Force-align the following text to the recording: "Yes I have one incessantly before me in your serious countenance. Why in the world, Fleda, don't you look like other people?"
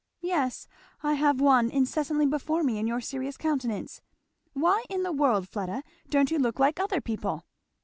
"Yes 0.23 0.67
I 1.03 1.13
have 1.13 1.39
one 1.39 1.69
incessantly 1.69 2.25
before 2.25 2.63
me 2.63 2.79
in 2.79 2.87
your 2.87 3.01
serious 3.01 3.37
countenance. 3.37 4.01
Why 4.53 4.83
in 4.89 5.03
the 5.03 5.11
world, 5.13 5.47
Fleda, 5.47 5.83
don't 6.09 6.31
you 6.31 6.39
look 6.39 6.57
like 6.57 6.79
other 6.79 7.01
people?" 7.01 7.43